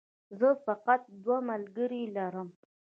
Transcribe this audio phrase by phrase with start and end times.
[0.39, 2.49] زه فقط دوه ملګري لرم